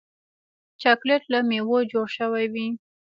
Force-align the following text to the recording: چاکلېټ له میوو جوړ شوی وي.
چاکلېټ 0.81 1.23
له 1.33 1.39
میوو 1.49 1.77
جوړ 1.91 2.07
شوی 2.17 2.45
وي. 2.53 2.67